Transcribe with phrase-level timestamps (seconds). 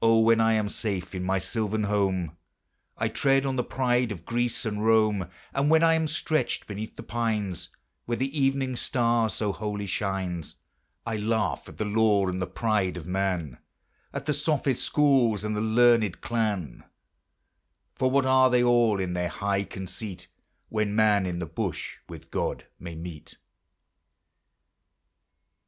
[0.00, 2.36] O, when I am safe in my sylvan home,
[2.96, 6.94] I tread on the pride of Greece and Rome; And when I am stretched beneath
[6.94, 7.68] the pines,
[8.04, 10.54] Where the evening star so holy shines,
[11.04, 13.58] I laugh at the lore and the pride of man,
[14.12, 16.84] At the sophist schools, and the learned clan;
[17.96, 20.28] For what are they all in their high conceit,
[20.68, 23.34] When man in the bush with God may meet?